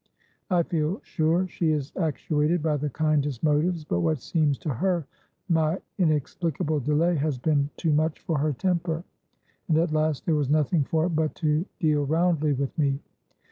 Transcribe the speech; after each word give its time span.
I 0.49 0.63
feel 0.63 0.99
sure 1.03 1.47
she 1.47 1.69
is 1.73 1.93
actuated 1.95 2.63
by 2.63 2.77
the 2.77 2.89
kindest 2.89 3.43
motives; 3.43 3.83
but 3.85 3.99
what 3.99 4.19
seems 4.19 4.57
to 4.57 4.69
her 4.73 5.05
my 5.47 5.79
inexplicable 5.99 6.79
delay 6.79 7.13
has 7.17 7.37
been 7.37 7.69
too 7.77 7.93
much 7.93 8.19
for 8.21 8.39
her 8.39 8.51
temper, 8.53 9.03
and 9.67 9.77
at 9.77 9.91
last 9.93 10.25
there 10.25 10.33
was 10.33 10.49
nothing 10.49 10.85
for 10.85 11.05
it 11.05 11.09
but 11.15 11.35
to 11.35 11.67
deal 11.79 12.03
roundly 12.07 12.51
with 12.53 12.75
me. 12.79 12.99